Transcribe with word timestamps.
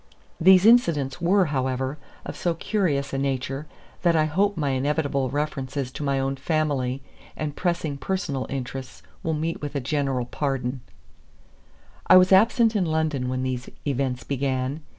These 0.39 0.65
incidents 0.65 1.21
were, 1.21 1.45
however, 1.53 1.99
of 2.25 2.35
so 2.35 2.55
curious 2.55 3.13
a 3.13 3.19
character, 3.19 3.67
that 4.01 4.15
I 4.15 4.25
hope 4.25 4.57
my 4.57 4.71
inevitable 4.71 5.29
references 5.29 5.91
to 5.91 6.01
my 6.03 6.17
own 6.19 6.37
family 6.37 7.03
and 7.37 7.55
pressing 7.55 7.97
personal 7.99 8.47
interests 8.49 9.03
will 9.21 9.35
meet 9.35 9.61
with 9.61 9.75
a 9.75 9.79
general 9.79 10.25
pardon. 10.25 10.81
I 12.07 12.17
was 12.17 12.31
absent 12.31 12.75
in 12.75 12.83
London 12.85 13.29
when 13.29 13.43
these 13.43 13.69
events 13.85 14.23
began. 14.23 14.81